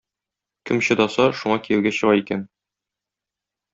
Кем 0.69 0.79
чыдаса, 0.87 1.27
шуңа 1.41 1.59
кияүгә 1.67 1.93
чыга 1.99 2.19
икән. 2.23 2.45